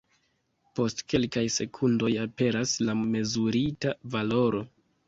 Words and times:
Post 0.79 1.03
kelkaj 1.13 1.43
sekundoj 1.57 2.11
aperas 2.25 2.75
la 2.89 2.99
mezurita 3.05 3.97
valoro. 4.19 4.69